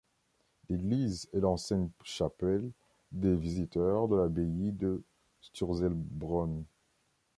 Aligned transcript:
L'église 0.69 1.29
est 1.31 1.41
l'ancienne 1.41 1.91
chapelle 2.03 2.71
des 3.11 3.35
visiteurs 3.35 4.07
de 4.07 4.15
l'abbaye 4.15 4.71
de 4.71 5.03
Sturzelbronn. 5.41 6.63